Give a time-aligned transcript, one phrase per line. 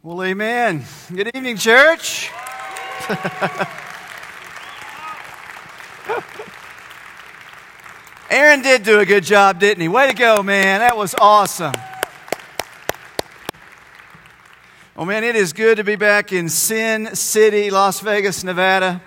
[0.00, 0.84] Well, amen.
[1.12, 2.30] Good evening, church.
[8.30, 9.88] Aaron did do a good job, didn't he?
[9.88, 10.78] Way to go, man.
[10.78, 11.74] That was awesome.
[14.94, 19.02] Well, man, it is good to be back in Sin City, Las Vegas, Nevada.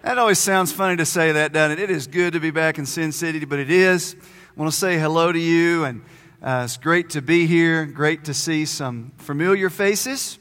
[0.00, 1.82] That always sounds funny to say that, doesn't it?
[1.82, 4.16] It is good to be back in Sin City, but it is.
[4.16, 6.00] I want to say hello to you, and
[6.42, 7.86] uh, it's great to be here.
[7.86, 10.40] Great to see some familiar faces.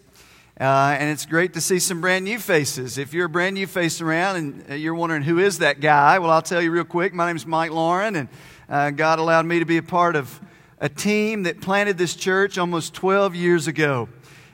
[0.60, 2.98] Uh, and it's great to see some brand new faces.
[2.98, 6.18] If you're a brand new face around and uh, you're wondering who is that guy,
[6.18, 7.14] well, I'll tell you real quick.
[7.14, 8.30] My name is Mike Lauren, and
[8.68, 10.42] uh, God allowed me to be a part of
[10.80, 14.10] a team that planted this church almost 12 years ago.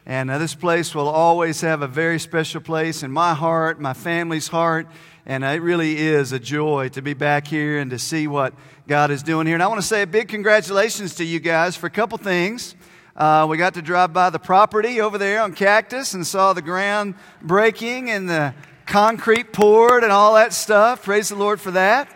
[0.05, 3.94] And uh, this place will always have a very special place in my heart, my
[3.94, 4.88] family's heart.
[5.30, 8.54] And it really is a joy to be back here and to see what
[8.88, 9.58] God is doing here.
[9.58, 12.76] And I want to say a big congratulations to you guys for a couple things.
[13.13, 16.62] Uh, we got to drive by the property over there on Cactus and saw the
[16.62, 21.04] ground breaking and the concrete poured and all that stuff.
[21.04, 22.09] Praise the Lord for that.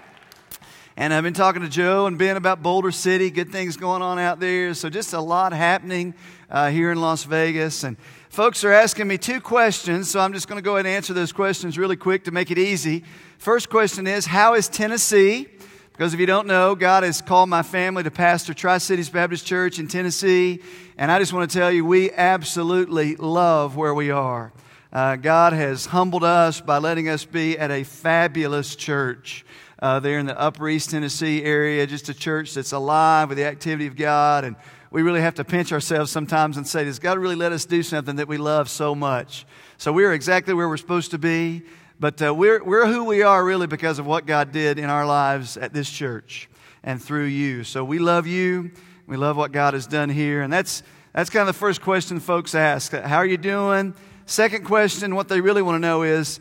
[1.02, 4.20] And I've been talking to Joe and Ben about Boulder City, good things going on
[4.20, 4.76] out there.
[4.76, 6.14] So just a lot happening
[6.48, 7.84] uh, here in Las Vegas.
[7.84, 7.98] And
[8.30, 11.12] folks are asking me two questions, so I'm just going to go ahead and answer
[11.14, 13.04] those questions really quick to make it easy.
[13.40, 15.48] First question is How is Tennessee?
[15.92, 19.44] Because if you don't know, God has called my family to pastor Tri Cities Baptist
[19.44, 20.62] Church in Tennessee.
[21.00, 24.54] And I just want to tell you, we absolutely love where we are.
[24.94, 29.46] Uh, God has humbled us by letting us be at a fabulous church
[29.82, 33.46] uh, there in the Upper East Tennessee area, just a church that's alive with the
[33.46, 34.44] activity of God.
[34.44, 34.56] And
[34.92, 37.82] we really have to pinch ourselves sometimes and say, Does God really let us do
[37.82, 39.46] something that we love so much?
[39.78, 41.64] So we're exactly where we're supposed to be.
[42.00, 45.06] But uh, we're, we're who we are really because of what God did in our
[45.06, 46.50] lives at this church
[46.84, 47.64] and through you.
[47.64, 48.72] So we love you.
[49.06, 50.42] We love what God has done here.
[50.42, 50.82] And that's,
[51.14, 53.94] that's kind of the first question folks ask How are you doing?
[54.26, 56.40] Second question, what they really want to know is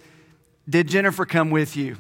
[0.69, 1.97] Did Jennifer come with you?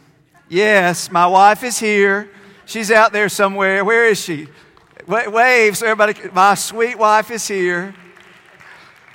[0.51, 2.29] Yes, my wife is here.
[2.67, 3.85] She's out there somewhere.
[3.85, 4.49] Where is she?
[5.07, 6.29] Wave so everybody.
[6.33, 7.95] My sweet wife is here.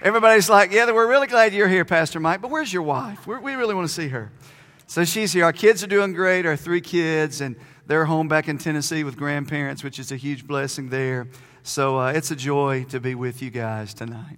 [0.01, 3.27] Everybody's like, yeah, we're really glad you're here, Pastor Mike, but where's your wife?
[3.27, 4.31] We're, we really want to see her.
[4.87, 5.43] So she's here.
[5.43, 9.17] Our kids are doing great, our three kids, and they're home back in Tennessee with
[9.17, 11.27] grandparents, which is a huge blessing there.
[11.63, 14.37] So uh, it's a joy to be with you guys tonight.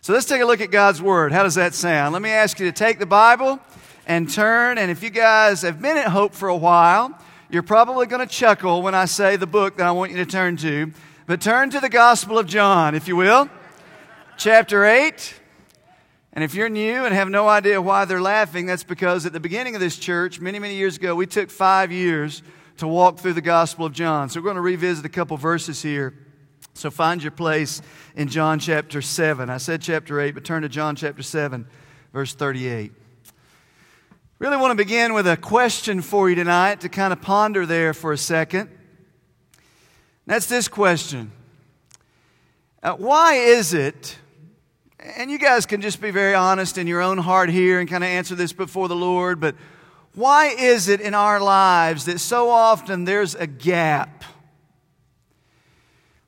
[0.00, 1.30] So let's take a look at God's Word.
[1.30, 2.12] How does that sound?
[2.12, 3.60] Let me ask you to take the Bible
[4.06, 4.78] and turn.
[4.78, 7.18] And if you guys have been at Hope for a while,
[7.50, 10.26] you're probably going to chuckle when I say the book that I want you to
[10.26, 10.92] turn to.
[11.26, 13.48] But turn to the Gospel of John, if you will
[14.36, 15.40] chapter 8.
[16.32, 19.40] And if you're new and have no idea why they're laughing, that's because at the
[19.40, 22.42] beginning of this church, many, many years ago, we took five years
[22.78, 24.30] to walk through the Gospel of John.
[24.30, 26.14] So we're going to revisit a couple verses here.
[26.74, 27.82] So find your place
[28.16, 29.50] in John chapter 7.
[29.50, 31.66] I said chapter 8, but turn to John chapter 7,
[32.12, 32.92] verse 38.
[34.42, 37.94] Really want to begin with a question for you tonight to kind of ponder there
[37.94, 38.68] for a second.
[40.26, 41.30] That's this question
[42.82, 44.18] uh, Why is it
[44.98, 48.02] and you guys can just be very honest in your own heart here and kind
[48.02, 49.54] of answer this before the Lord, but
[50.12, 54.24] why is it in our lives that so often there's a gap?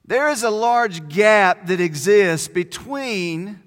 [0.04, 3.63] There is a large gap that exists between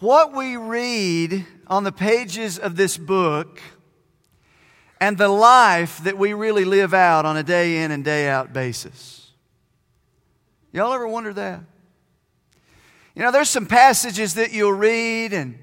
[0.00, 3.60] what we read on the pages of this book
[5.00, 8.52] and the life that we really live out on a day in and day out
[8.52, 9.30] basis.
[10.72, 11.60] Y'all ever wonder that?
[13.14, 15.58] You know, there's some passages that you'll read and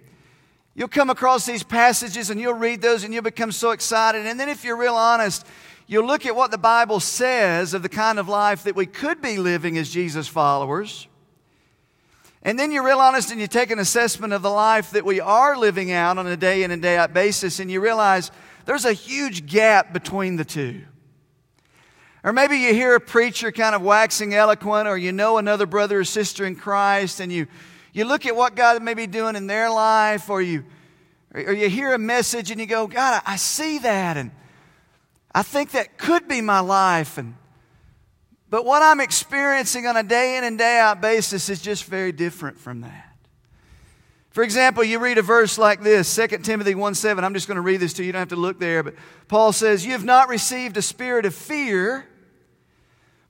[0.73, 4.25] you'll come across these passages and you'll read those and you'll become so excited.
[4.25, 5.45] And then, if you're real honest,
[5.87, 9.21] you'll look at what the Bible says of the kind of life that we could
[9.21, 11.07] be living as Jesus followers.
[12.45, 15.19] And then you're real honest and you take an assessment of the life that we
[15.19, 18.29] are living out on a day in and day out basis, and you realize
[18.65, 20.83] there's a huge gap between the two.
[22.23, 26.01] Or maybe you hear a preacher kind of waxing eloquent, or you know another brother
[26.01, 27.47] or sister in Christ, and you,
[27.93, 30.65] you look at what God may be doing in their life, or you,
[31.33, 34.29] or you hear a message and you go, God, I see that, and
[35.33, 37.17] I think that could be my life.
[37.17, 37.33] And,
[38.49, 42.11] but what I'm experiencing on a day in and day out basis is just very
[42.11, 43.01] different from that.
[44.29, 47.23] For example, you read a verse like this, 2 Timothy 1 7.
[47.23, 48.07] I'm just going to read this to you.
[48.07, 48.83] You don't have to look there.
[48.83, 48.95] But
[49.27, 52.05] Paul says, You have not received a spirit of fear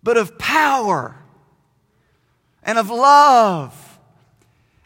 [0.05, 1.15] but of power
[2.61, 3.99] and of love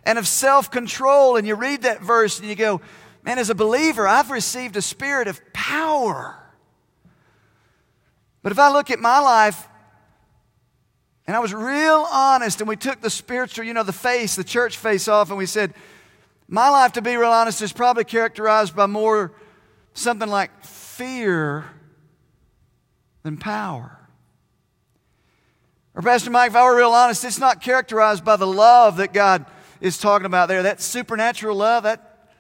[0.06, 1.36] and of self control.
[1.36, 2.80] And you read that verse and you go,
[3.22, 6.38] man, as a believer, I've received a spirit of power.
[8.42, 9.68] But if I look at my life,
[11.30, 14.44] and I was real honest, and we took the spiritual, you know, the face, the
[14.44, 15.76] church face off, and we said,
[16.48, 19.31] My life, to be real honest, is probably characterized by more
[19.94, 21.66] something like fear
[23.22, 24.00] than power.
[25.94, 29.14] Or, Pastor Mike, if I were real honest, it's not characterized by the love that
[29.14, 29.46] God
[29.81, 30.64] is talking about there.
[30.64, 32.31] That supernatural love, that,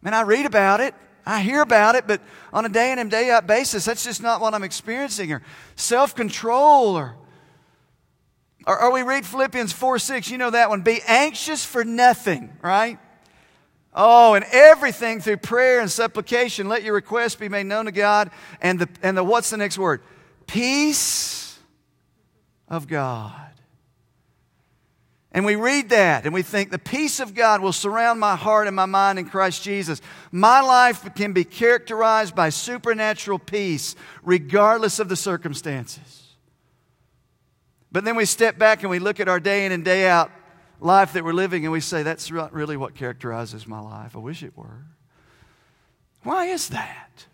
[0.00, 0.94] man, I read about it.
[1.26, 4.22] I hear about it, but on a day in and day out basis, that's just
[4.22, 5.34] not what I'm experiencing.
[5.34, 5.42] Or
[5.76, 7.14] self control, or,
[8.68, 10.82] or, or we read Philippians 4 6, you know that one.
[10.82, 12.98] Be anxious for nothing, right?
[13.94, 18.30] Oh, and everything through prayer and supplication, let your requests be made known to God.
[18.60, 20.02] And the, and the what's the next word?
[20.46, 21.58] Peace
[22.68, 23.32] of God.
[25.32, 28.66] And we read that and we think the peace of God will surround my heart
[28.66, 30.02] and my mind in Christ Jesus.
[30.30, 36.27] My life can be characterized by supernatural peace regardless of the circumstances.
[37.90, 40.30] But then we step back and we look at our day in and day out
[40.80, 44.14] life that we're living and we say, that's not really what characterizes my life.
[44.14, 44.84] I wish it were.
[46.22, 47.26] Why is that?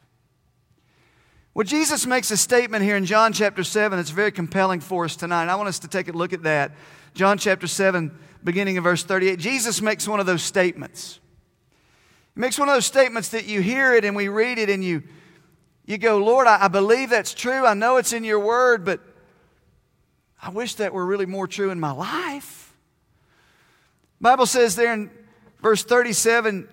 [1.52, 5.14] Well, Jesus makes a statement here in John chapter 7 that's very compelling for us
[5.14, 5.48] tonight.
[5.48, 6.72] I want us to take a look at that.
[7.14, 9.38] John chapter 7, beginning of verse 38.
[9.38, 11.20] Jesus makes one of those statements.
[12.34, 14.82] He makes one of those statements that you hear it and we read it and
[14.82, 15.04] you,
[15.86, 17.64] you go, Lord, I, I believe that's true.
[17.64, 19.00] I know it's in your word, but
[20.44, 22.76] I wish that were really more true in my life.
[24.20, 25.10] Bible says there in
[25.62, 26.68] verse 37,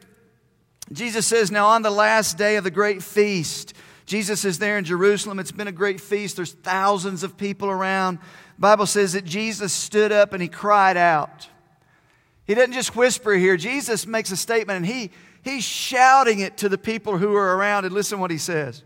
[0.91, 3.73] Jesus says, Now on the last day of the great feast,
[4.06, 5.39] Jesus is there in Jerusalem.
[5.39, 6.35] It's been a great feast.
[6.35, 8.19] There's thousands of people around.
[8.59, 11.47] Bible says that Jesus stood up and he cried out.
[12.45, 13.56] He doesn't just whisper here.
[13.56, 15.12] Jesus makes a statement and he,
[15.45, 17.85] he's shouting it to the people who are around.
[17.85, 18.83] And listen what he says.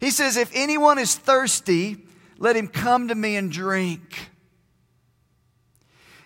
[0.00, 1.98] He says, If anyone is thirsty,
[2.38, 4.30] let him come to me and drink.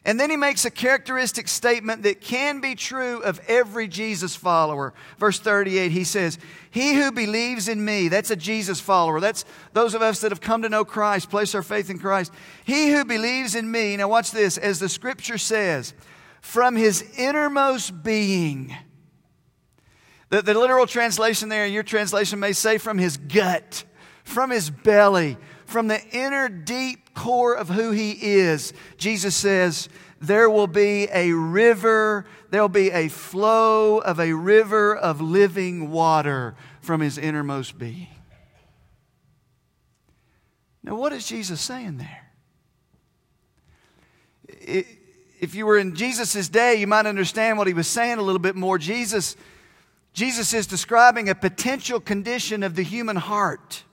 [0.06, 4.94] And then he makes a characteristic statement that can be true of every Jesus follower.
[5.18, 6.38] Verse 38, he says,
[6.70, 9.18] He who believes in me, that's a Jesus follower.
[9.18, 12.32] That's those of us that have come to know Christ, place our faith in Christ.
[12.64, 15.92] He who believes in me, now watch this, as the scripture says,
[16.40, 18.76] from his innermost being.
[20.28, 23.82] The, the literal translation there, your translation may say from his gut,
[24.22, 25.36] from his belly,
[25.66, 29.88] from the inner deep core of who he is, Jesus says,
[30.20, 36.56] there will be a river, there'll be a flow of a river of living water
[36.80, 38.08] from his innermost being.
[40.82, 42.22] Now, what is Jesus saying there?
[45.40, 48.38] if you were in Jesus' day, you might understand what he was saying a little
[48.38, 48.78] bit more.
[48.78, 49.36] Jesus,
[50.12, 53.84] Jesus is describing a potential condition of the human heart.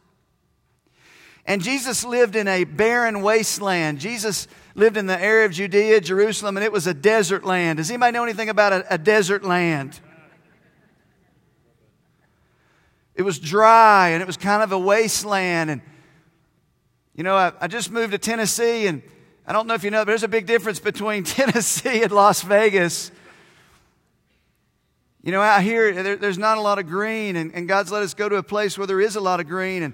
[1.45, 4.00] And Jesus lived in a barren wasteland.
[4.00, 7.78] Jesus lived in the area of Judea, Jerusalem, and it was a desert land.
[7.78, 10.00] Does anybody know anything about a, a desert land?
[13.16, 15.69] It was dry and it was kind of a wasteland.
[15.69, 15.81] And,
[17.13, 19.04] you know, I, I just moved to Tennessee, and
[19.45, 22.42] I don't know if you know, but there's a big difference between Tennessee and Las
[22.42, 23.12] Vegas.
[25.22, 28.01] You know, out here, there, there's not a lot of green, and, and God's let
[28.01, 29.84] us go to a place where there is a lot of green.
[29.84, 29.94] And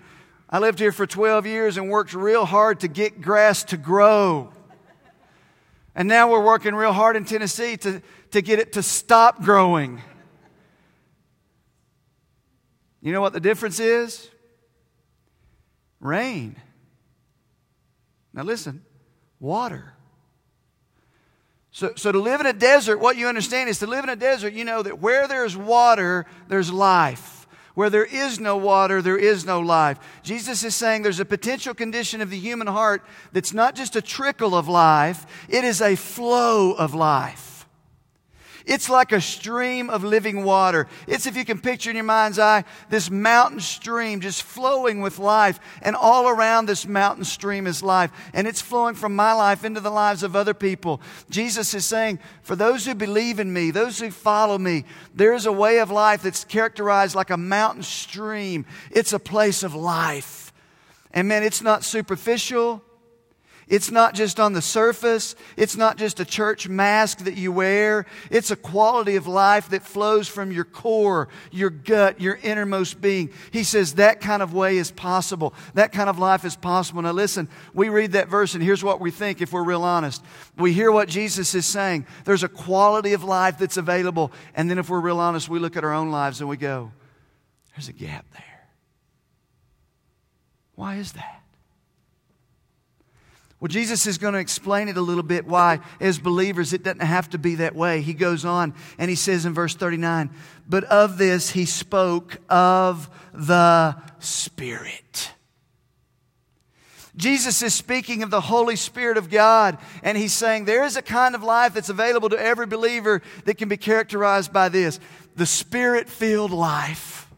[0.50, 4.52] I lived here for 12 years and worked real hard to get grass to grow.
[5.94, 8.02] And now we're working real hard in Tennessee to,
[8.32, 10.02] to get it to stop growing.
[13.02, 14.28] You know what the difference is?
[16.00, 16.56] Rain.
[18.34, 18.84] Now listen,
[19.40, 19.94] water.
[21.72, 24.16] So, so to live in a desert, what you understand is to live in a
[24.16, 27.39] desert, you know that where there's water, there's life.
[27.80, 30.00] Where there is no water, there is no life.
[30.22, 34.02] Jesus is saying there's a potential condition of the human heart that's not just a
[34.02, 37.49] trickle of life, it is a flow of life.
[38.66, 40.88] It's like a stream of living water.
[41.08, 45.20] It's, if you can picture in your mind's eye, this mountain stream just flowing with
[45.20, 45.60] life.
[45.82, 48.12] And all around this mountain stream is life.
[48.34, 51.02] And it's flowing from my life into the lives of other people.
[51.30, 55.46] Jesus is saying, for those who believe in me, those who follow me, there is
[55.46, 58.66] a way of life that's characterized like a mountain stream.
[58.92, 60.52] It's a place of life.
[61.12, 62.84] And man, it's not superficial.
[63.70, 65.36] It's not just on the surface.
[65.56, 68.08] It's not just a church mask that you wear.
[68.32, 73.30] It's a quality of life that flows from your core, your gut, your innermost being.
[73.52, 75.54] He says that kind of way is possible.
[75.76, 77.04] That kind of life is possible.
[77.04, 80.24] Now listen, we read that verse and here's what we think if we're real honest.
[80.58, 82.08] We hear what Jesus is saying.
[82.26, 84.32] There's a quality of life that's available.
[84.56, 86.92] And then if we're real honest, we look at our own lives and we go,
[87.76, 88.68] there's a gap there.
[90.74, 91.39] Why is that?
[93.60, 97.02] Well, Jesus is going to explain it a little bit why, as believers, it doesn't
[97.02, 98.02] have to be that way.
[98.02, 100.30] He goes on and he says in verse 39,
[100.68, 105.34] but of this he spoke of the Spirit.
[107.18, 111.02] Jesus is speaking of the Holy Spirit of God, and he's saying there is a
[111.02, 115.02] kind of life that's available to every believer that can be characterized by this
[115.36, 117.29] the Spirit filled life.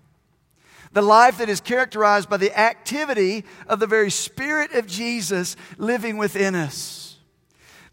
[0.93, 6.17] The life that is characterized by the activity of the very Spirit of Jesus living
[6.17, 7.17] within us.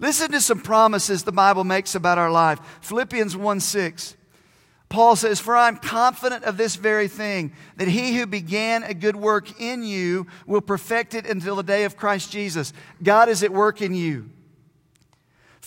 [0.00, 2.60] Listen to some promises the Bible makes about our life.
[2.80, 4.16] Philippians 1 6.
[4.88, 9.16] Paul says, For I'm confident of this very thing, that he who began a good
[9.16, 12.72] work in you will perfect it until the day of Christ Jesus.
[13.02, 14.30] God is at work in you.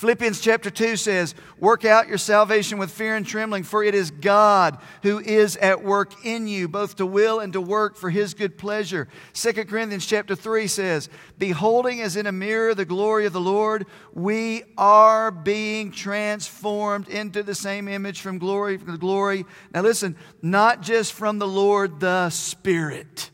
[0.02, 4.10] Philippians chapter 2 says, Work out your salvation with fear and trembling, for it is
[4.10, 8.34] God who is at work in you, both to will and to work for his
[8.34, 9.08] good pleasure.
[9.34, 13.86] 2 Corinthians chapter 3 says, Beholding as in a mirror the glory of the Lord,
[14.12, 19.46] we are being transformed into the same image from glory to glory.
[19.72, 23.31] Now listen, not just from the Lord, the Spirit.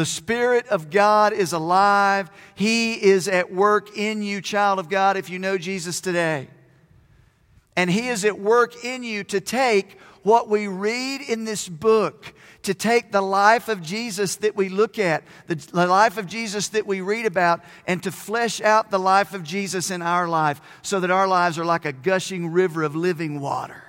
[0.00, 2.30] The Spirit of God is alive.
[2.54, 6.48] He is at work in you, child of God, if you know Jesus today.
[7.76, 12.32] And He is at work in you to take what we read in this book,
[12.62, 16.86] to take the life of Jesus that we look at, the life of Jesus that
[16.86, 21.00] we read about, and to flesh out the life of Jesus in our life so
[21.00, 23.84] that our lives are like a gushing river of living water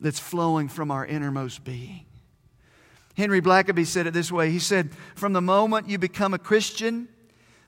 [0.00, 2.06] that's flowing from our innermost being.
[3.14, 7.08] Henry Blackaby said it this way He said, From the moment you become a Christian,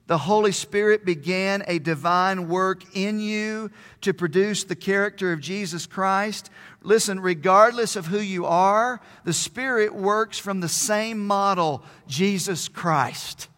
[0.06, 3.70] the Holy Spirit began a divine work in you
[4.02, 6.50] to produce the character of Jesus Christ.
[6.82, 13.48] Listen, regardless of who you are, the Spirit works from the same model, Jesus Christ.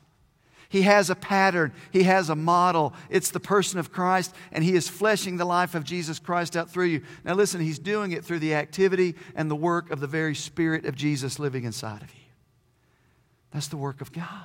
[0.77, 2.93] He has a pattern, He has a model.
[3.09, 6.69] It's the person of Christ, and He is fleshing the life of Jesus Christ out
[6.69, 7.03] through you.
[7.25, 10.85] Now, listen, He's doing it through the activity and the work of the very Spirit
[10.85, 12.21] of Jesus living inside of you.
[13.53, 14.45] That's the work of God.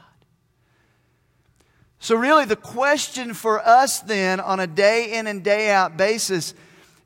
[2.00, 6.54] So, really, the question for us then on a day in and day out basis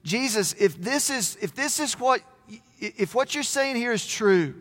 [0.04, 2.22] Jesus, if this is, if this is what,
[2.80, 4.54] if what you're saying here is true,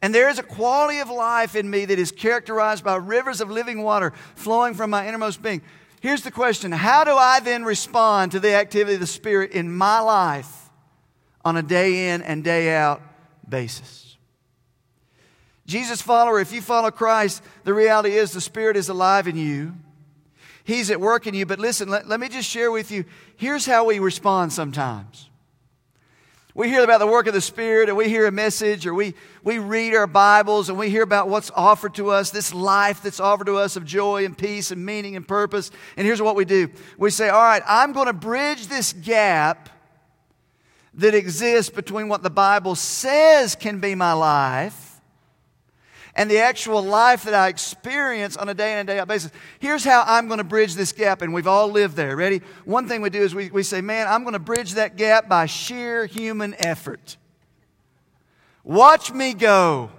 [0.00, 3.50] and there is a quality of life in me that is characterized by rivers of
[3.50, 5.60] living water flowing from my innermost being.
[6.00, 9.70] Here's the question How do I then respond to the activity of the Spirit in
[9.70, 10.70] my life
[11.44, 13.02] on a day in and day out
[13.48, 14.16] basis?
[15.66, 19.74] Jesus follower, if you follow Christ, the reality is the Spirit is alive in you.
[20.64, 21.44] He's at work in you.
[21.44, 23.04] But listen, let, let me just share with you
[23.36, 25.27] here's how we respond sometimes
[26.58, 29.14] we hear about the work of the Spirit and we hear a message or we,
[29.44, 33.20] we read our Bibles and we hear about what's offered to us, this life that's
[33.20, 35.70] offered to us of joy and peace and meaning and purpose.
[35.96, 39.68] And here's what we do we say, All right, I'm going to bridge this gap
[40.94, 44.87] that exists between what the Bible says can be my life
[46.18, 49.30] and the actual life that I experience on a day in and day out basis.
[49.60, 52.16] Here's how I'm going to bridge this gap, and we've all lived there.
[52.16, 52.42] Ready?
[52.64, 55.28] One thing we do is we, we say, Man, I'm going to bridge that gap
[55.28, 57.16] by sheer human effort.
[58.64, 59.90] Watch me go.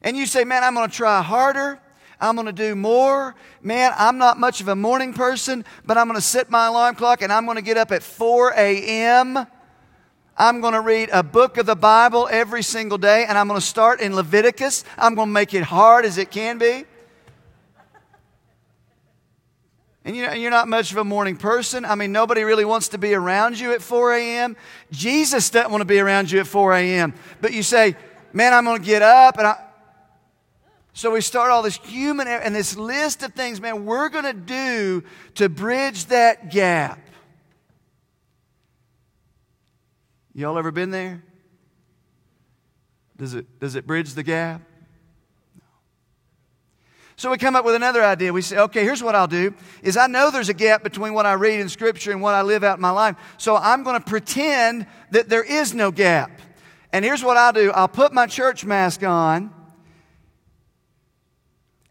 [0.00, 1.78] And you say, Man, I'm going to try harder.
[2.18, 3.34] I'm going to do more.
[3.60, 6.94] Man, I'm not much of a morning person, but I'm going to set my alarm
[6.94, 9.46] clock and I'm going to get up at 4 a.m.
[10.36, 13.60] I'm going to read a book of the Bible every single day, and I'm going
[13.60, 14.84] to start in Leviticus.
[14.96, 16.84] I'm going to make it hard as it can be.
[20.04, 21.84] And you you're not much of a morning person.
[21.84, 24.56] I mean, nobody really wants to be around you at 4 a.m.
[24.90, 27.12] Jesus doesn't want to be around you at 4 a.m.
[27.42, 27.96] But you say,
[28.32, 29.36] man, I'm going to get up.
[29.36, 29.62] And I...
[30.94, 34.32] So we start all this human and this list of things, man, we're going to
[34.32, 36.98] do to bridge that gap.
[40.34, 41.22] Y'all ever been there?
[43.16, 44.62] Does it, does it bridge the gap?
[47.16, 48.32] So we come up with another idea.
[48.32, 51.26] We say, okay, here's what I'll do is I know there's a gap between what
[51.26, 53.16] I read in scripture and what I live out in my life.
[53.36, 56.30] So I'm going to pretend that there is no gap.
[56.94, 57.72] And here's what I'll do.
[57.72, 59.52] I'll put my church mask on.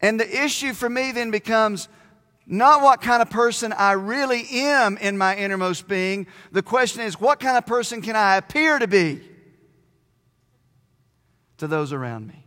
[0.02, 1.90] And the issue for me then becomes
[2.52, 6.26] not what kind of person I really am in my innermost being.
[6.52, 9.22] The question is, what kind of person can I appear to be
[11.58, 12.44] to those around me?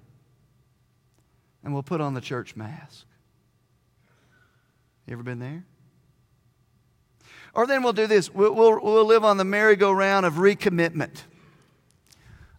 [1.62, 3.06] And we'll put on the church mask.
[5.06, 5.64] You ever been there?
[7.54, 11.22] Or then we'll do this we'll, we'll, we'll live on the merry-go-round of recommitment.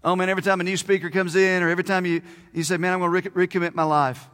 [0.01, 2.21] Oh man, every time a new speaker comes in, or every time you,
[2.53, 4.29] you say, Man, I'm going to recommit my life.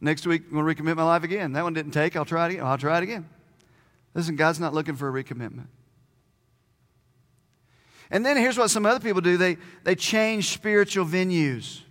[0.00, 1.52] Next week, I'm going to recommit my life again.
[1.52, 2.16] That one didn't take.
[2.16, 2.64] I'll try it again.
[2.64, 3.28] I'll try it again.
[4.14, 5.66] Listen, God's not looking for a recommitment.
[8.10, 11.82] And then here's what some other people do they, they change spiritual venues.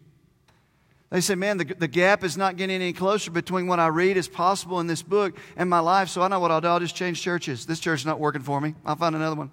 [1.11, 4.15] They say, man, the, the gap is not getting any closer between what I read
[4.15, 6.67] is possible in this book and my life, so I know what I'll do.
[6.67, 7.65] I'll just change churches.
[7.65, 8.75] This church is not working for me.
[8.85, 9.49] I'll find another one.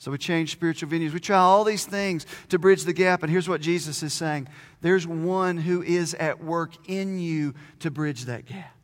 [0.00, 1.12] So we change spiritual venues.
[1.12, 3.22] We try all these things to bridge the gap.
[3.22, 4.48] And here's what Jesus is saying
[4.80, 8.74] there's one who is at work in you to bridge that gap.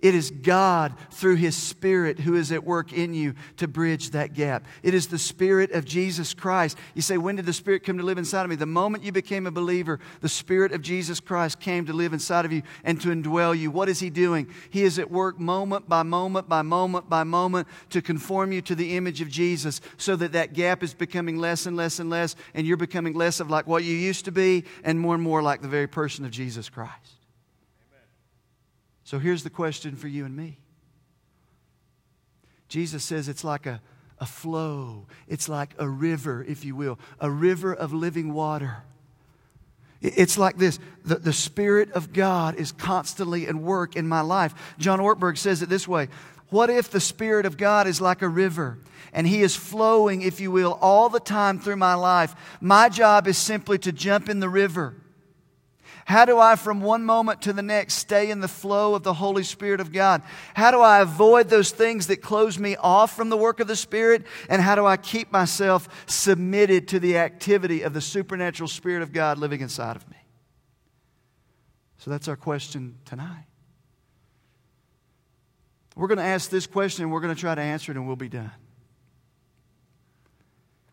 [0.00, 4.32] It is God through His Spirit who is at work in you to bridge that
[4.32, 4.64] gap.
[4.84, 6.78] It is the Spirit of Jesus Christ.
[6.94, 8.54] You say, When did the Spirit come to live inside of me?
[8.54, 12.44] The moment you became a believer, the Spirit of Jesus Christ came to live inside
[12.44, 13.72] of you and to indwell you.
[13.72, 14.54] What is He doing?
[14.70, 18.76] He is at work moment by moment by moment by moment to conform you to
[18.76, 22.36] the image of Jesus so that that gap is becoming less and less and less,
[22.54, 25.42] and you're becoming less of like what you used to be and more and more
[25.42, 27.17] like the very person of Jesus Christ.
[29.08, 30.58] So here's the question for you and me
[32.68, 33.80] Jesus says it's like a,
[34.18, 38.82] a flow, it's like a river, if you will, a river of living water.
[40.02, 44.54] It's like this the, the Spirit of God is constantly at work in my life.
[44.78, 46.08] John Ortberg says it this way
[46.50, 48.76] What if the Spirit of God is like a river?
[49.14, 52.34] and He is flowing, if you will, all the time through my life.
[52.60, 54.96] My job is simply to jump in the river
[56.08, 59.12] how do I, from one moment to the next, stay in the flow of the
[59.12, 60.22] Holy Spirit of God?
[60.54, 63.76] How do I avoid those things that close me off from the work of the
[63.76, 64.24] Spirit?
[64.48, 69.12] And how do I keep myself submitted to the activity of the supernatural Spirit of
[69.12, 70.16] God living inside of me?
[71.98, 73.44] So that's our question tonight.
[75.94, 78.06] We're going to ask this question and we're going to try to answer it and
[78.06, 78.52] we'll be done.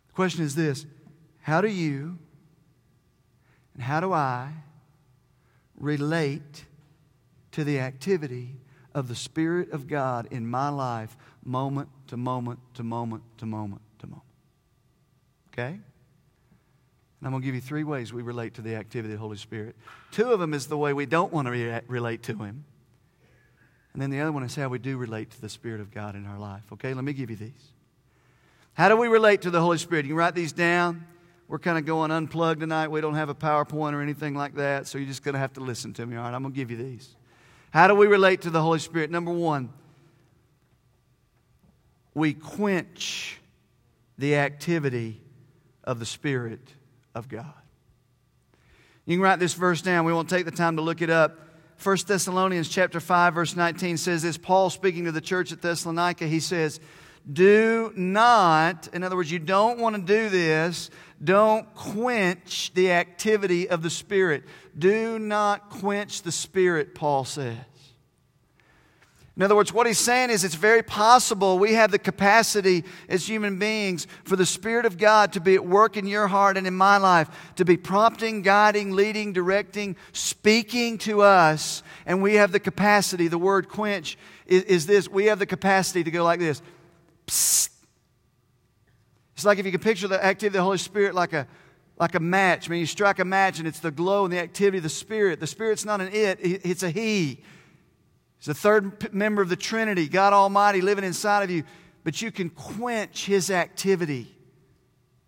[0.07, 0.85] The question is this
[1.39, 2.17] How do you
[3.75, 4.51] and how do I
[5.77, 6.65] relate
[7.51, 8.55] to the activity
[8.93, 13.81] of the Spirit of God in my life, moment to moment to moment to moment
[13.99, 14.25] to moment.
[15.53, 15.79] Okay?
[17.19, 19.21] And I'm going to give you three ways we relate to the activity of the
[19.21, 19.75] Holy Spirit.
[20.11, 22.65] Two of them is the way we don't want to re- relate to Him.
[23.93, 26.15] And then the other one is how we do relate to the Spirit of God
[26.15, 26.63] in our life.
[26.73, 27.71] Okay, let me give you these.
[28.73, 30.05] How do we relate to the Holy Spirit?
[30.05, 31.07] You can write these down.
[31.47, 32.87] We're kind of going unplugged tonight.
[32.87, 35.53] We don't have a PowerPoint or anything like that, so you're just going to have
[35.53, 36.33] to listen to me, all right?
[36.33, 37.15] I'm going to give you these.
[37.71, 39.11] How do we relate to the Holy Spirit?
[39.11, 39.71] Number one,
[42.13, 43.39] we quench
[44.17, 45.21] the activity
[45.83, 46.67] of the Spirit
[47.13, 47.53] of God.
[49.05, 50.05] You can write this verse down.
[50.05, 51.37] We won't take the time to look it up.
[51.83, 56.25] 1 Thessalonians chapter 5 verse 19 says this Paul speaking to the church at Thessalonica
[56.25, 56.79] he says
[57.31, 60.89] do not in other words you don't want to do this
[61.23, 64.43] don't quench the activity of the Spirit.
[64.77, 67.57] Do not quench the Spirit, Paul says.
[69.37, 73.27] In other words, what he's saying is it's very possible we have the capacity as
[73.27, 76.65] human beings for the Spirit of God to be at work in your heart and
[76.65, 81.83] in my life, to be prompting, guiding, leading, directing, speaking to us.
[82.05, 86.05] And we have the capacity, the word quench is, is this we have the capacity
[86.05, 86.61] to go like this
[87.27, 87.69] Psst,
[89.35, 91.45] it's like if you can picture the activity of the Holy Spirit like a,
[91.99, 92.69] like a match.
[92.69, 94.89] I mean, you strike a match and it's the glow and the activity of the
[94.89, 95.39] Spirit.
[95.39, 97.43] The Spirit's not an it, it's a He.
[98.37, 101.63] He's the third member of the Trinity, God Almighty living inside of you.
[102.03, 104.33] But you can quench His activity,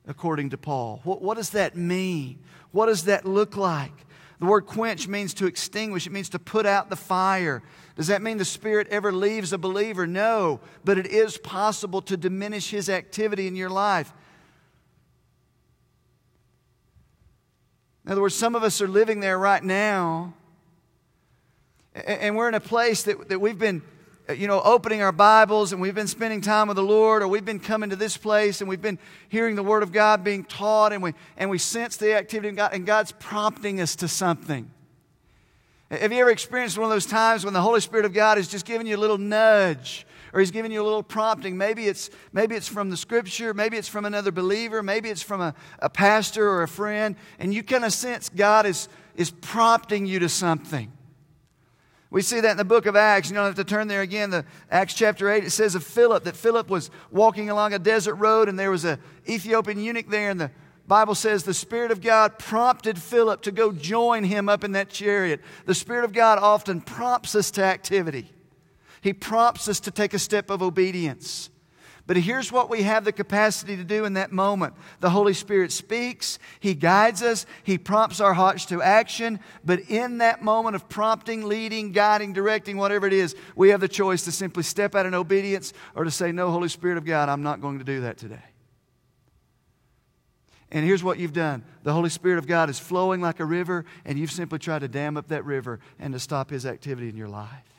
[0.08, 1.02] according to Paul.
[1.04, 2.40] What, what does that mean?
[2.72, 3.94] What does that look like?
[4.40, 7.64] The word quench means to extinguish, it means to put out the fire.
[7.96, 10.06] Does that mean the Spirit ever leaves a believer?
[10.06, 14.14] No, but it is possible to diminish His activity in your life.
[18.06, 20.34] In other words, some of us are living there right now,
[21.96, 23.82] and we're in a place that, that we've been
[24.30, 27.28] Uh, you know, opening our Bibles and we've been spending time with the Lord, or
[27.28, 30.44] we've been coming to this place and we've been hearing the Word of God being
[30.44, 34.08] taught, and we, and we sense the activity of God, and God's prompting us to
[34.08, 34.70] something.
[35.90, 38.50] Have you ever experienced one of those times when the Holy Spirit of God is
[38.50, 40.06] just giving you a little nudge?
[40.34, 41.58] Or he's giving you a little prompting.
[41.58, 45.40] Maybe it's, maybe it's from the scripture, maybe it's from another believer, maybe it's from
[45.40, 50.06] a, a pastor or a friend, and you kind of sense God is, is prompting
[50.06, 50.92] you to something.
[52.10, 53.30] We see that in the book of Acts.
[53.30, 54.30] You don't have to turn there again.
[54.30, 58.16] The Acts chapter 8, it says of Philip that Philip was walking along a desert
[58.16, 60.52] road and there was an Ethiopian eunuch there, and the
[60.88, 64.90] Bible says the Spirit of God prompted Philip to go join him up in that
[64.90, 65.42] chariot.
[65.66, 68.32] The Spirit of God often prompts us to activity.
[69.02, 71.50] He prompts us to take a step of obedience.
[72.08, 75.74] But here's what we have the capacity to do in that moment the Holy Spirit
[75.74, 79.42] speaks, He guides us, He prompts our hearts to action.
[79.66, 83.90] But in that moment of prompting, leading, guiding, directing, whatever it is, we have the
[83.90, 87.28] choice to simply step out in obedience or to say, No, Holy Spirit of God,
[87.28, 88.44] I'm not going to do that today.
[90.72, 93.84] And here's what you've done the Holy Spirit of God is flowing like a river,
[94.06, 97.18] and you've simply tried to dam up that river and to stop His activity in
[97.18, 97.77] your life.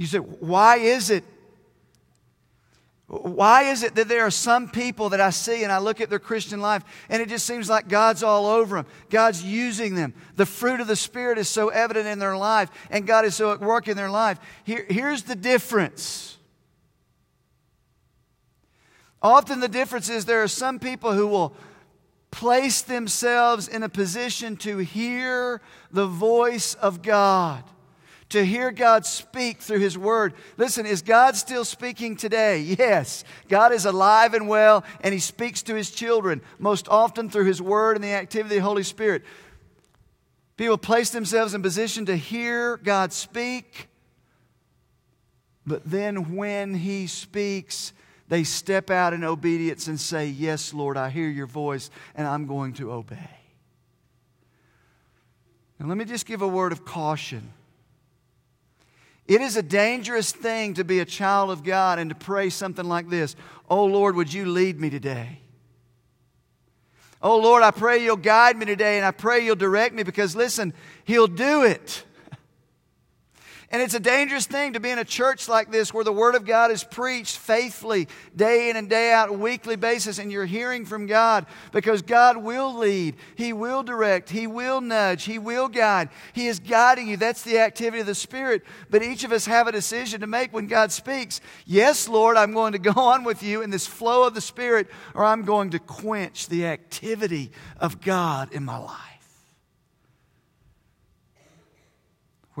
[0.00, 1.24] You say, why is it?
[3.06, 6.08] Why is it that there are some people that I see and I look at
[6.08, 8.86] their Christian life and it just seems like God's all over them?
[9.10, 10.14] God's using them.
[10.36, 13.52] The fruit of the Spirit is so evident in their life and God is so
[13.52, 14.38] at work in their life.
[14.64, 16.38] Here, here's the difference.
[19.20, 21.54] Often the difference is there are some people who will
[22.30, 25.60] place themselves in a position to hear
[25.90, 27.64] the voice of God
[28.30, 30.34] to hear God speak through His Word.
[30.56, 32.60] Listen, is God still speaking today?
[32.80, 33.24] Yes.
[33.48, 37.60] God is alive and well, and He speaks to His children, most often through His
[37.60, 39.24] Word and the activity of the Holy Spirit.
[40.56, 43.88] People place themselves in position to hear God speak,
[45.66, 47.92] but then when He speaks,
[48.28, 52.46] they step out in obedience and say, Yes, Lord, I hear your voice, and I'm
[52.46, 53.30] going to obey.
[55.78, 57.52] And let me just give a word of caution.
[59.30, 62.84] It is a dangerous thing to be a child of God and to pray something
[62.84, 63.36] like this
[63.68, 65.38] Oh Lord, would you lead me today?
[67.22, 70.34] Oh Lord, I pray you'll guide me today and I pray you'll direct me because
[70.34, 72.02] listen, He'll do it.
[73.72, 76.34] And it's a dangerous thing to be in a church like this where the Word
[76.34, 80.84] of God is preached faithfully day in and day out, weekly basis, and you're hearing
[80.84, 86.08] from God because God will lead, He will direct, He will nudge, He will guide.
[86.32, 87.16] He is guiding you.
[87.16, 88.64] That's the activity of the Spirit.
[88.90, 91.40] But each of us have a decision to make when God speaks.
[91.64, 94.88] Yes, Lord, I'm going to go on with you in this flow of the Spirit,
[95.14, 99.09] or I'm going to quench the activity of God in my life.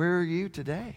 [0.00, 0.96] Where are you today?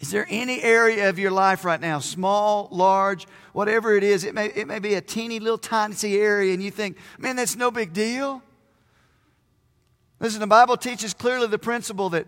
[0.00, 4.34] Is there any area of your life right now, small, large, whatever it is, it
[4.34, 7.70] may, it may be a teeny little tiny area, and you think, man, that's no
[7.70, 8.42] big deal?
[10.20, 12.26] Listen, the Bible teaches clearly the principle that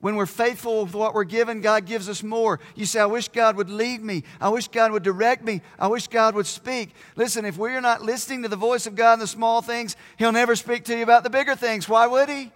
[0.00, 2.60] when we're faithful with what we're given, God gives us more.
[2.74, 4.24] You say, I wish God would lead me.
[4.40, 5.60] I wish God would direct me.
[5.78, 6.94] I wish God would speak.
[7.14, 10.32] Listen, if we're not listening to the voice of God in the small things, He'll
[10.32, 11.90] never speak to you about the bigger things.
[11.90, 12.52] Why would He?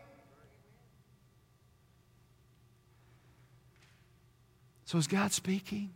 [4.86, 5.90] So is God speaking?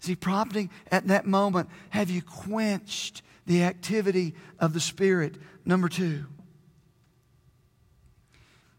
[0.00, 1.68] Is He prompting at that moment?
[1.90, 5.36] Have you quenched the activity of the Spirit?
[5.66, 6.24] Number two.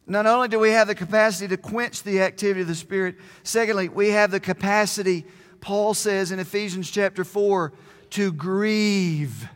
[0.08, 3.90] Not only do we have the capacity to quench the activity of the Spirit, secondly,
[3.90, 5.26] we have the capacity,
[5.62, 7.74] Paul says in Ephesians chapter 4,
[8.12, 9.50] to grieve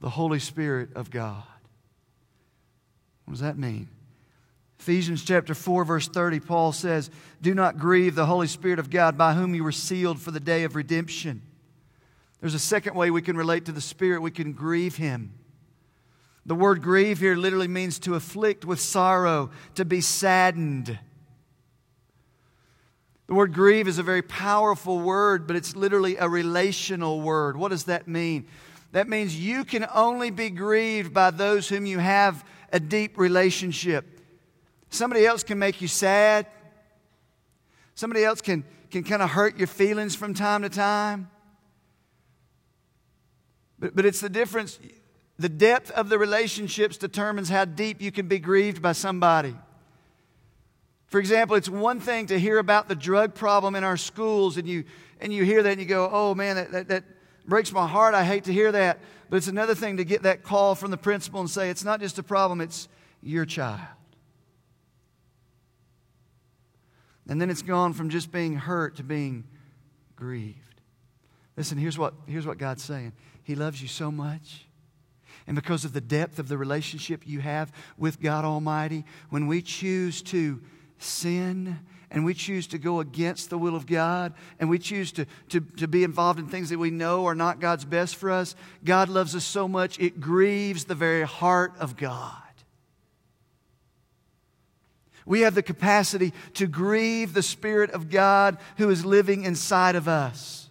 [0.00, 1.44] the Holy Spirit of God.
[3.26, 3.88] What does that mean?
[4.84, 7.08] Ephesians chapter 4, verse 30, Paul says,
[7.40, 10.38] Do not grieve the Holy Spirit of God by whom you were sealed for the
[10.38, 11.40] day of redemption.
[12.42, 14.20] There's a second way we can relate to the Spirit.
[14.20, 15.32] We can grieve Him.
[16.44, 20.98] The word grieve here literally means to afflict with sorrow, to be saddened.
[23.26, 27.56] The word grieve is a very powerful word, but it's literally a relational word.
[27.56, 28.48] What does that mean?
[28.92, 34.13] That means you can only be grieved by those whom you have a deep relationship.
[34.94, 36.46] Somebody else can make you sad.
[37.96, 41.28] Somebody else can, can kind of hurt your feelings from time to time.
[43.78, 44.78] But, but it's the difference.
[45.36, 49.56] The depth of the relationships determines how deep you can be grieved by somebody.
[51.08, 54.68] For example, it's one thing to hear about the drug problem in our schools, and
[54.68, 54.84] you,
[55.20, 57.04] and you hear that and you go, oh man, that, that, that
[57.46, 58.14] breaks my heart.
[58.14, 59.00] I hate to hear that.
[59.28, 61.98] But it's another thing to get that call from the principal and say, it's not
[61.98, 62.88] just a problem, it's
[63.22, 63.80] your child.
[67.28, 69.44] And then it's gone from just being hurt to being
[70.16, 70.58] grieved.
[71.56, 74.66] Listen, here's what, here's what God's saying He loves you so much.
[75.46, 79.60] And because of the depth of the relationship you have with God Almighty, when we
[79.60, 80.62] choose to
[80.98, 85.26] sin and we choose to go against the will of God and we choose to,
[85.50, 88.54] to, to be involved in things that we know are not God's best for us,
[88.84, 92.43] God loves us so much it grieves the very heart of God.
[95.26, 100.08] We have the capacity to grieve the Spirit of God who is living inside of
[100.08, 100.68] us.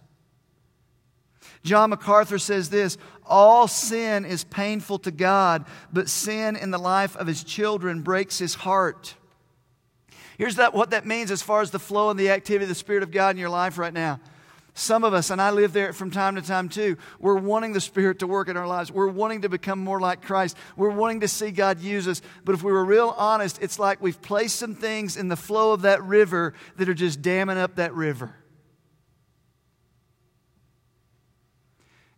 [1.64, 7.16] John MacArthur says this All sin is painful to God, but sin in the life
[7.16, 9.14] of his children breaks his heart.
[10.38, 12.74] Here's that, what that means as far as the flow and the activity of the
[12.74, 14.20] Spirit of God in your life right now.
[14.76, 17.80] Some of us, and I live there from time to time too, we're wanting the
[17.80, 18.90] Spirit to work in our lives.
[18.90, 20.56] We're wanting to become more like Christ.
[20.76, 22.20] We're wanting to see God use us.
[22.44, 25.72] But if we were real honest, it's like we've placed some things in the flow
[25.72, 28.34] of that river that are just damming up that river.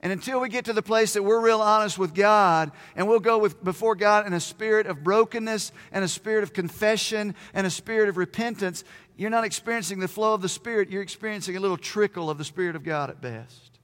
[0.01, 3.19] And until we get to the place that we're real honest with God and we'll
[3.19, 7.66] go with, before God in a spirit of brokenness and a spirit of confession and
[7.66, 8.85] a spirit of repentance,
[9.17, 10.91] you're not experiencing the flow of the Spirit.
[10.91, 13.79] You're experiencing a little trickle of the Spirit of God at best.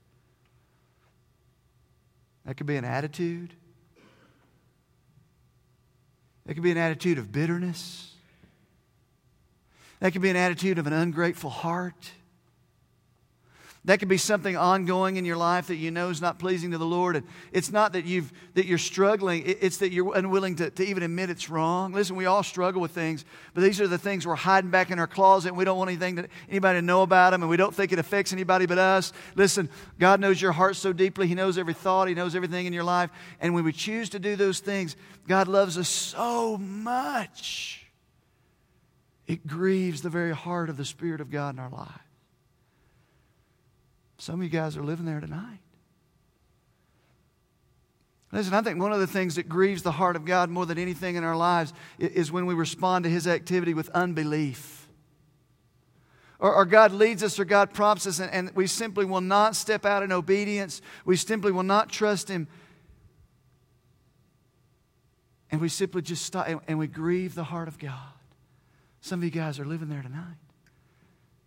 [2.45, 3.53] That could be an attitude.
[6.45, 8.13] That could be an attitude of bitterness.
[10.01, 12.11] That could be an attitude of an ungrateful heart.
[13.85, 16.77] That could be something ongoing in your life that you know is not pleasing to
[16.77, 17.17] the Lord.
[17.17, 21.03] And it's not that, you've, that you're struggling, it's that you're unwilling to, to even
[21.03, 21.91] admit it's wrong.
[21.91, 24.99] Listen, we all struggle with things, but these are the things we're hiding back in
[24.99, 27.57] our closet and we don't want anything to, anybody to know about them and we
[27.57, 29.11] don't think it affects anybody but us.
[29.35, 29.69] Listen,
[29.99, 31.27] God knows your heart so deeply.
[31.27, 33.09] He knows every thought, He knows everything in your life.
[33.41, 34.95] And when we choose to do those things,
[35.27, 37.85] God loves us so much.
[39.27, 42.12] It grieves the very heart of the Spirit of God in our life.
[44.23, 45.59] Some of you guys are living there tonight.
[48.31, 50.77] Listen, I think one of the things that grieves the heart of God more than
[50.77, 54.87] anything in our lives is when we respond to His activity with unbelief.
[56.39, 60.03] Or, God leads us or God prompts us, and we simply will not step out
[60.03, 60.81] in obedience.
[61.03, 62.47] We simply will not trust Him.
[65.51, 68.13] And we simply just stop and we grieve the heart of God.
[69.01, 70.37] Some of you guys are living there tonight.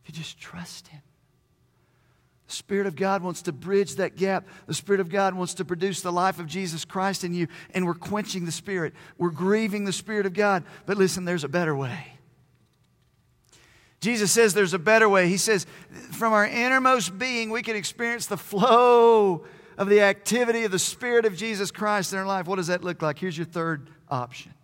[0.02, 1.00] If you just trust Him.
[2.46, 4.46] The Spirit of God wants to bridge that gap.
[4.66, 7.86] The Spirit of God wants to produce the life of Jesus Christ in you, and
[7.86, 8.94] we're quenching the Spirit.
[9.18, 10.64] We're grieving the Spirit of God.
[10.86, 12.12] But listen, there's a better way.
[14.00, 15.28] Jesus says there's a better way.
[15.28, 15.66] He says,
[16.12, 19.44] from our innermost being, we can experience the flow
[19.76, 22.46] of the activity of the Spirit of Jesus Christ in our life.
[22.46, 23.18] What does that look like?
[23.18, 24.54] Here's your third option.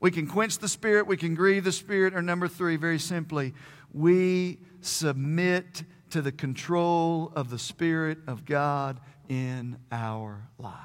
[0.00, 3.54] We can quench the Spirit, we can grieve the Spirit, or number three, very simply,
[3.92, 10.82] we submit to the control of the Spirit of God in our lives.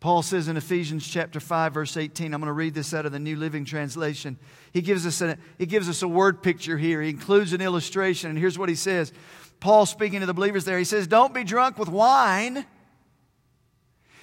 [0.00, 3.12] Paul says in Ephesians chapter 5 verse 18, I'm going to read this out of
[3.12, 4.36] the New Living Translation.
[4.70, 7.00] He gives us a, he gives us a word picture here.
[7.00, 9.14] He includes an illustration and here's what he says.
[9.60, 12.66] Paul speaking to the believers there, he says, "Don't be drunk with wine."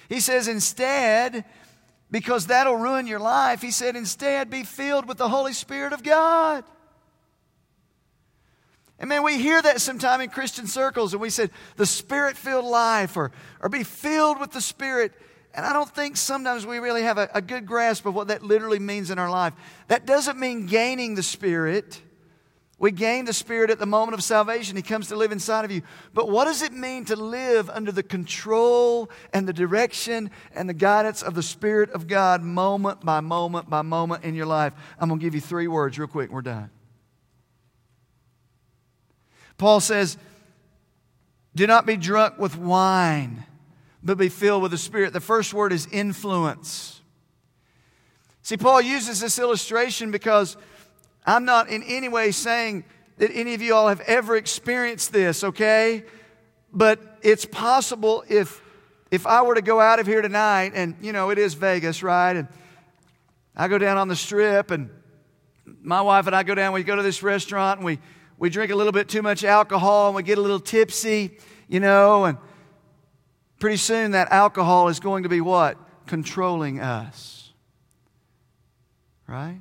[0.08, 1.44] He says instead,
[2.12, 6.04] because that'll ruin your life, he said instead be filled with the Holy Spirit of
[6.04, 6.62] God.
[9.02, 12.64] And man, we hear that sometime in Christian circles, and we said the spirit filled
[12.64, 15.12] life or, or be filled with the Spirit.
[15.54, 18.44] And I don't think sometimes we really have a, a, good grasp of what that
[18.44, 19.54] literally means in our life.
[19.88, 22.00] That doesn't mean gaining the Spirit.
[22.78, 24.76] We gain the Spirit at the moment of salvation.
[24.76, 25.82] He comes to live inside of you.
[26.14, 30.74] But what does it mean to live under the control and the direction and the
[30.74, 34.72] guidance of the Spirit of God moment by moment by moment in your life?
[35.00, 36.30] I'm going to give you three words real quick.
[36.30, 36.70] We're done.
[39.58, 40.16] Paul says,
[41.54, 43.44] Do not be drunk with wine,
[44.02, 45.12] but be filled with the Spirit.
[45.12, 47.00] The first word is influence.
[48.42, 50.56] See, Paul uses this illustration because
[51.24, 52.84] I'm not in any way saying
[53.18, 56.04] that any of you all have ever experienced this, okay?
[56.72, 58.60] But it's possible if
[59.12, 62.02] if I were to go out of here tonight and you know it is Vegas,
[62.02, 62.34] right?
[62.34, 62.48] And
[63.54, 64.88] I go down on the strip and
[65.82, 67.98] my wife and I go down, we go to this restaurant and we
[68.42, 71.78] we drink a little bit too much alcohol and we get a little tipsy, you
[71.78, 72.36] know, and
[73.60, 75.78] pretty soon that alcohol is going to be what?
[76.08, 77.52] Controlling us.
[79.28, 79.60] Right?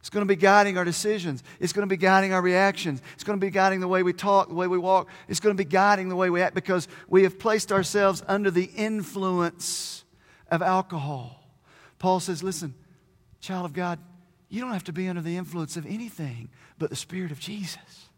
[0.00, 1.44] It's going to be guiding our decisions.
[1.60, 3.00] It's going to be guiding our reactions.
[3.14, 5.08] It's going to be guiding the way we talk, the way we walk.
[5.28, 8.50] It's going to be guiding the way we act because we have placed ourselves under
[8.50, 10.02] the influence
[10.50, 11.44] of alcohol.
[12.00, 12.74] Paul says, listen,
[13.38, 14.00] child of God,
[14.48, 18.08] you don't have to be under the influence of anything but the Spirit of Jesus.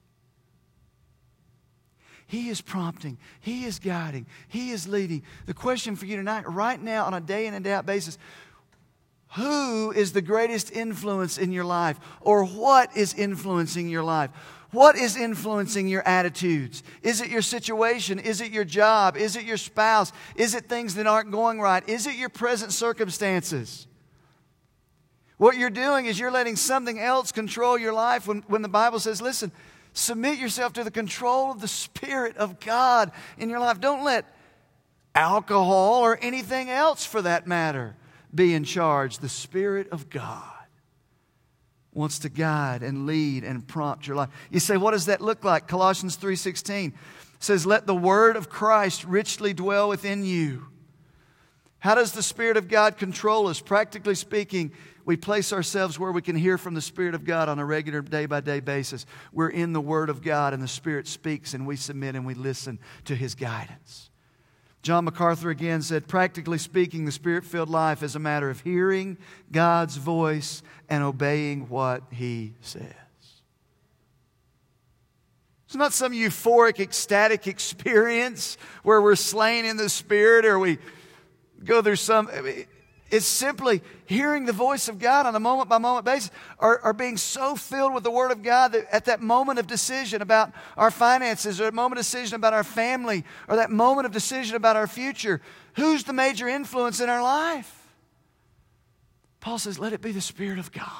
[2.29, 5.23] He is prompting, He is guiding, He is leading.
[5.47, 8.19] The question for you tonight, right now, on a day in and day out basis,
[9.37, 11.99] who is the greatest influence in your life?
[12.21, 14.31] Or what is influencing your life?
[14.73, 16.83] What is influencing your attitudes?
[17.03, 18.19] Is it your situation?
[18.19, 19.17] Is it your job?
[19.17, 20.13] Is it your spouse?
[20.35, 21.87] Is it things that aren't going right?
[21.89, 23.87] Is it your present circumstances?
[25.39, 28.99] What you're doing is you're letting something else control your life when, when the Bible
[28.99, 29.53] says, listen,
[29.93, 33.81] submit yourself to the control of the Spirit of God in your life.
[33.81, 34.25] Don't let
[35.15, 37.97] alcohol or anything else for that matter
[38.35, 39.19] be in charge.
[39.19, 40.43] The Spirit of God
[41.93, 44.29] wants to guide and lead and prompt your life.
[44.51, 45.67] You say, what does that look like?
[45.67, 46.93] Colossians 3:16
[47.39, 50.67] says, "Let the word of Christ richly dwell within you."
[51.79, 53.61] How does the Spirit of God control us?
[53.61, 54.73] Practically speaking,
[55.07, 58.03] we place ourselves where we can hear from the Spirit of God on a regular
[58.03, 59.07] day by day basis.
[59.33, 62.35] We're in the Word of God, and the Spirit speaks, and we submit and we
[62.35, 64.11] listen to His guidance.
[64.83, 69.17] John MacArthur again said, practically speaking, the spirit filled life is a matter of hearing
[69.51, 72.83] God's voice and obeying what He says.
[75.67, 80.79] It's not some euphoric, ecstatic experience where we're slain in the spirit or we
[81.65, 82.29] go through some.
[83.11, 86.93] It's simply hearing the voice of God on a moment by moment basis, or, or,
[86.93, 90.53] being so filled with the Word of God that at that moment of decision about
[90.77, 94.57] our finances, or a moment of decision about our family, or that moment of decision
[94.57, 95.41] about our future,
[95.75, 97.73] who's the major influence in our life?
[99.39, 100.91] Paul says, let it be the Spirit of God.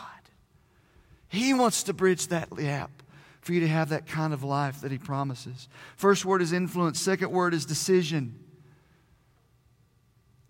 [1.29, 3.03] He wants to bridge that gap
[3.41, 5.69] for you to have that kind of life that He promises.
[5.97, 8.39] First word is influence, second word is decision.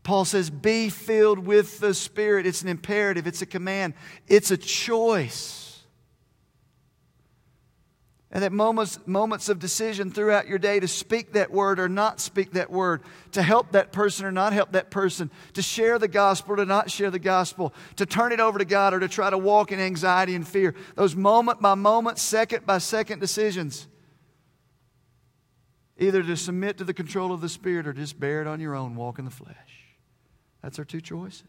[0.07, 2.47] Paul says, Be filled with the Spirit.
[2.47, 3.95] It's an imperative, it's a command,
[4.29, 5.83] it's a choice.
[8.31, 12.21] And at moments, moments of decision throughout your day to speak that word or not
[12.21, 16.07] speak that word, to help that person or not help that person, to share the
[16.07, 19.29] gospel or not share the gospel, to turn it over to God or to try
[19.29, 20.77] to walk in anxiety and fear.
[20.95, 23.89] Those moment by moment, second by second decisions.
[25.99, 28.77] Either to submit to the control of the Spirit or just bear it on your
[28.77, 29.66] own, walk in the flesh.
[30.67, 31.45] That's our two choices.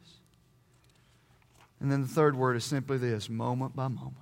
[1.79, 4.13] And then the third word is simply this moment by moment.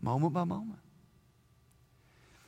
[0.00, 0.78] Moment by moment.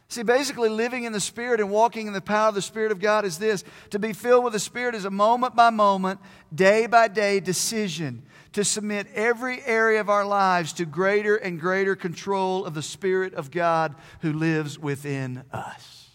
[0.06, 3.00] See, basically, living in the Spirit and walking in the power of the Spirit of
[3.00, 3.64] God is this.
[3.90, 6.20] To be filled with the Spirit is a moment by moment,
[6.54, 11.96] day by day decision to submit every area of our lives to greater and greater
[11.96, 16.05] control of the Spirit of God who lives within us.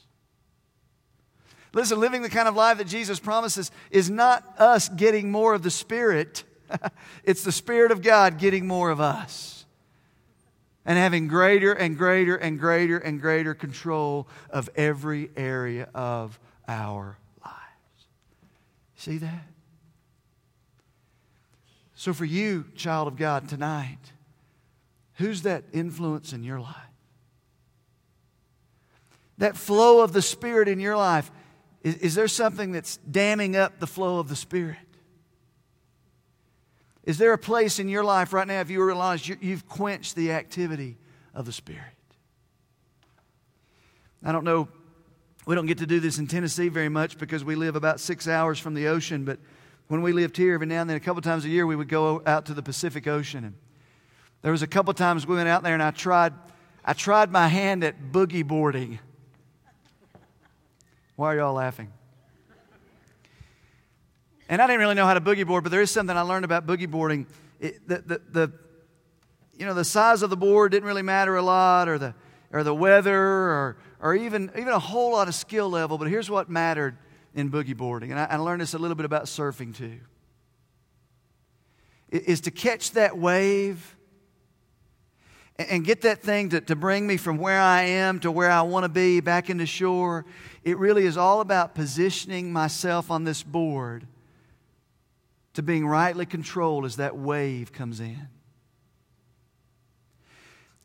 [1.73, 5.63] Listen, living the kind of life that Jesus promises is not us getting more of
[5.63, 6.43] the Spirit,
[7.23, 9.65] it's the Spirit of God getting more of us
[10.85, 17.17] and having greater and greater and greater and greater control of every area of our
[17.43, 18.05] lives.
[18.95, 19.47] See that?
[21.95, 23.99] So, for you, child of God, tonight,
[25.15, 26.75] who's that influence in your life?
[29.37, 31.31] That flow of the Spirit in your life
[31.83, 34.77] is, is there something that's damming up the flow of the Spirit?
[37.03, 40.15] Is there a place in your life right now, if you realize you, you've quenched
[40.15, 40.97] the activity
[41.33, 41.81] of the Spirit?
[44.23, 44.67] I don't know,
[45.47, 48.27] we don't get to do this in Tennessee very much because we live about six
[48.27, 49.39] hours from the ocean, but
[49.87, 51.89] when we lived here, every now and then, a couple times a year, we would
[51.89, 53.43] go out to the Pacific Ocean.
[53.43, 53.55] And
[54.41, 56.33] there was a couple times we went out there and I tried,
[56.85, 58.99] I tried my hand at boogie boarding.
[61.15, 61.91] Why are y'all laughing?
[64.49, 66.43] And I didn't really know how to boogie board, but there is something I learned
[66.43, 67.25] about boogie boarding.
[67.59, 68.51] It, the, the, the,
[69.57, 72.13] you know, the size of the board didn't really matter a lot, or the,
[72.51, 75.97] or the weather, or, or even, even a whole lot of skill level.
[75.97, 76.97] But here's what mattered
[77.33, 78.11] in boogie boarding.
[78.11, 79.99] And I, I learned this a little bit about surfing too.
[82.09, 83.95] Is to catch that wave
[85.57, 88.63] and get that thing to, to bring me from where I am to where I
[88.63, 90.25] want to be back into shore.
[90.63, 94.05] It really is all about positioning myself on this board
[95.53, 98.27] to being rightly controlled as that wave comes in.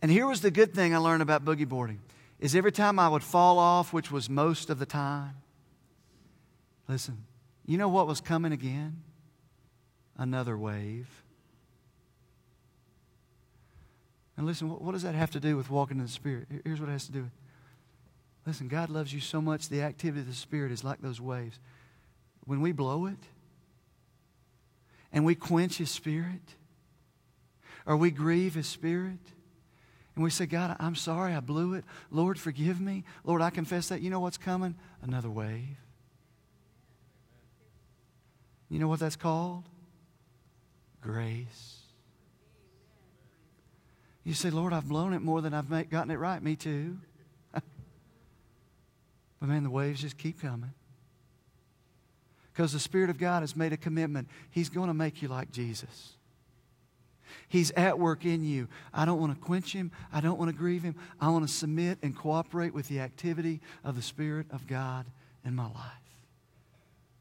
[0.02, 2.00] And here was the good thing I learned about boogie boarding
[2.38, 5.36] is every time I would fall off, which was most of the time,
[6.88, 7.24] listen,
[7.64, 9.02] you know what was coming again?
[10.18, 11.08] Another wave.
[14.36, 16.46] And listen, what, does that have to do with walking in the Spirit?
[16.64, 17.32] Here's what it has to do with.
[18.46, 21.58] Listen, God loves you so much, the activity of the Spirit is like those waves.
[22.44, 23.18] When we blow it
[25.12, 26.54] and we quench His Spirit,
[27.84, 29.18] or we grieve His Spirit,
[30.14, 31.84] and we say, God, I'm sorry I blew it.
[32.10, 33.04] Lord, forgive me.
[33.24, 34.00] Lord, I confess that.
[34.00, 34.76] You know what's coming?
[35.02, 35.76] Another wave.
[38.70, 39.64] You know what that's called?
[41.02, 41.80] Grace.
[44.24, 46.42] You say, Lord, I've blown it more than I've gotten it right.
[46.42, 46.96] Me too.
[49.40, 50.72] But man, the waves just keep coming.
[52.52, 54.28] Because the Spirit of God has made a commitment.
[54.50, 56.14] He's going to make you like Jesus.
[57.48, 58.68] He's at work in you.
[58.94, 59.92] I don't want to quench him.
[60.12, 60.94] I don't want to grieve him.
[61.20, 65.06] I want to submit and cooperate with the activity of the Spirit of God
[65.44, 65.74] in my life.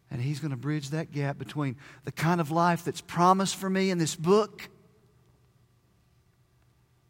[0.09, 3.69] And he's going to bridge that gap between the kind of life that's promised for
[3.69, 4.69] me in this book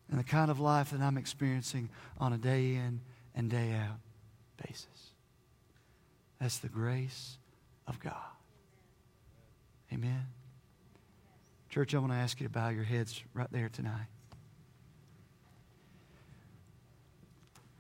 [0.10, 1.90] and the kind of life that I'm experiencing
[2.20, 3.02] on a day in
[3.36, 4.00] and day out
[4.66, 4.88] basis.
[6.46, 7.40] That's the grace
[7.88, 8.14] of God.
[9.92, 10.28] Amen.
[11.72, 14.06] Church, I want to ask you to bow your heads right there tonight.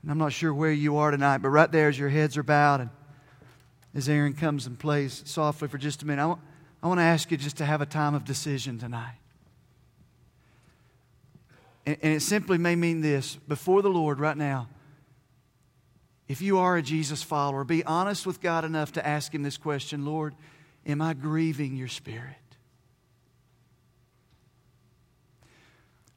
[0.01, 2.43] And I'm not sure where you are tonight, but right there as your heads are
[2.43, 2.89] bowed and
[3.93, 6.41] as Aaron comes and plays softly for just a minute, I want,
[6.82, 9.20] I want to ask you just to have a time of decision tonight.
[11.86, 14.70] And, and it simply may mean this before the Lord right now,
[16.28, 19.57] if you are a Jesus follower, be honest with God enough to ask Him this
[19.57, 20.34] question Lord,
[20.86, 22.36] am I grieving your spirit?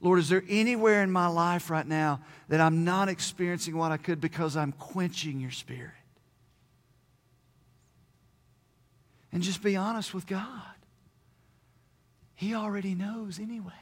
[0.00, 3.96] Lord, is there anywhere in my life right now that I'm not experiencing what I
[3.96, 5.90] could because I'm quenching your spirit?
[9.32, 10.62] And just be honest with God.
[12.34, 13.72] He already knows anyway.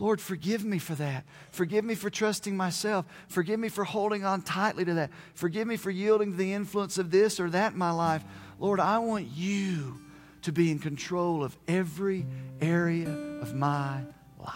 [0.00, 1.26] Lord, forgive me for that.
[1.50, 3.04] Forgive me for trusting myself.
[3.28, 5.10] Forgive me for holding on tightly to that.
[5.34, 8.24] Forgive me for yielding to the influence of this or that in my life.
[8.58, 10.00] Lord, I want you
[10.40, 12.24] to be in control of every
[12.62, 14.00] area of my
[14.38, 14.54] life.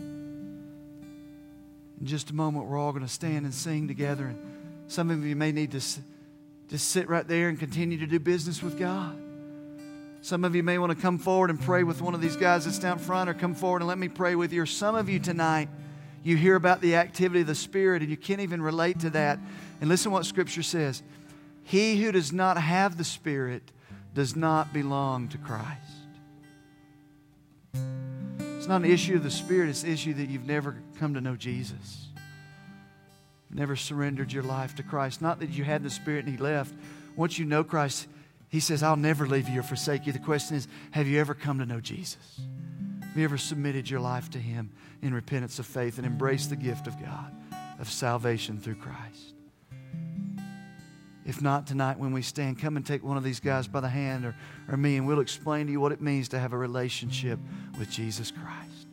[0.00, 0.58] In
[2.02, 4.24] just a moment, we're all going to stand and sing together.
[4.24, 8.18] And some of you may need to just sit right there and continue to do
[8.18, 9.16] business with God.
[10.22, 12.64] Some of you may want to come forward and pray with one of these guys
[12.64, 14.62] that's down front, or come forward and let me pray with you.
[14.62, 15.68] Or some of you tonight,
[16.22, 19.40] you hear about the activity of the Spirit and you can't even relate to that.
[19.80, 21.02] And listen what Scripture says
[21.64, 23.72] He who does not have the Spirit
[24.14, 25.80] does not belong to Christ.
[28.38, 31.20] It's not an issue of the Spirit, it's an issue that you've never come to
[31.20, 32.06] know Jesus.
[33.50, 35.20] Never surrendered your life to Christ.
[35.20, 36.72] Not that you had the Spirit and He left.
[37.16, 38.06] Once you know Christ,
[38.52, 40.12] he says, I'll never leave you or forsake you.
[40.12, 42.38] The question is, have you ever come to know Jesus?
[43.00, 46.56] Have you ever submitted your life to Him in repentance of faith and embraced the
[46.56, 47.34] gift of God
[47.80, 49.32] of salvation through Christ?
[51.24, 53.88] If not tonight, when we stand, come and take one of these guys by the
[53.88, 54.36] hand or,
[54.68, 57.38] or me, and we'll explain to you what it means to have a relationship
[57.78, 58.86] with Jesus Christ.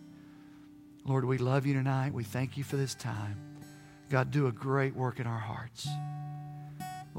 [1.03, 2.13] Lord, we love you tonight.
[2.13, 3.35] We thank you for this time.
[4.09, 5.85] God, do a great work in our hearts.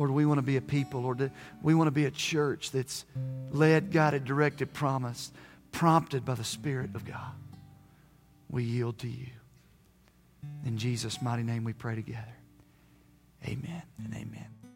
[0.01, 1.31] Lord, we want to be a people, Lord,
[1.63, 3.05] we want to be a church that's
[3.51, 5.35] led, guided, directed, promised,
[5.73, 7.35] prompted by the Spirit of God.
[8.49, 9.27] We yield to you.
[10.65, 12.35] In Jesus' mighty name we pray together.
[13.45, 14.60] Amen and amen.